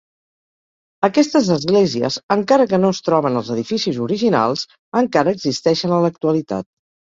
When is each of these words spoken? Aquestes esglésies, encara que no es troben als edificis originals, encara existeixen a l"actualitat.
Aquestes 1.07 1.49
esglésies, 1.55 2.17
encara 2.37 2.67
que 2.73 2.79
no 2.85 2.91
es 2.97 3.03
troben 3.09 3.37
als 3.43 3.53
edificis 3.57 4.01
originals, 4.09 4.67
encara 5.05 5.37
existeixen 5.39 5.97
a 5.97 6.03
l"actualitat. 6.03 6.73